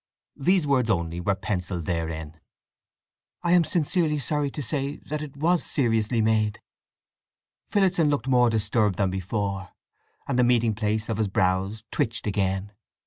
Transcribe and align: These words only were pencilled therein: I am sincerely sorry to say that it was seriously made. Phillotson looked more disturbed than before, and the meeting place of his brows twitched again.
These 0.39 0.65
words 0.65 0.89
only 0.89 1.19
were 1.21 1.35
pencilled 1.35 1.85
therein: 1.85 2.39
I 3.43 3.51
am 3.51 3.63
sincerely 3.63 4.17
sorry 4.17 4.49
to 4.49 4.61
say 4.63 4.95
that 5.05 5.21
it 5.21 5.37
was 5.37 5.63
seriously 5.63 6.21
made. 6.21 6.59
Phillotson 7.67 8.09
looked 8.09 8.27
more 8.27 8.49
disturbed 8.49 8.95
than 8.97 9.11
before, 9.11 9.75
and 10.27 10.39
the 10.39 10.43
meeting 10.43 10.73
place 10.73 11.07
of 11.07 11.17
his 11.17 11.27
brows 11.27 11.83
twitched 11.91 12.25
again. 12.25 12.71